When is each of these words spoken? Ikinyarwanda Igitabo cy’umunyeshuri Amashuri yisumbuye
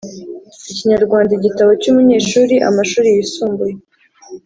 Ikinyarwanda 0.71 1.31
Igitabo 1.35 1.71
cy’umunyeshuri 1.81 2.55
Amashuri 2.69 3.07
yisumbuye 3.15 3.75